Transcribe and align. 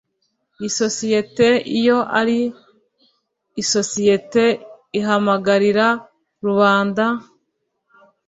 isosiyete 0.67 1.47
iyo 1.79 1.97
ari 2.19 2.39
isosiyete 3.61 4.43
ihamagarira 4.99 5.87
rubanda 6.45 7.05